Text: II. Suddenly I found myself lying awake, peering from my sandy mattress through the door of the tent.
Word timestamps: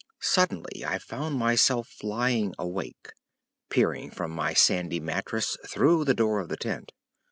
II. 0.03 0.07
Suddenly 0.19 0.83
I 0.83 0.97
found 0.97 1.35
myself 1.37 2.01
lying 2.03 2.55
awake, 2.57 3.11
peering 3.69 4.09
from 4.09 4.31
my 4.31 4.55
sandy 4.55 4.99
mattress 4.99 5.55
through 5.67 6.05
the 6.05 6.15
door 6.15 6.39
of 6.39 6.49
the 6.49 6.57
tent. 6.57 6.91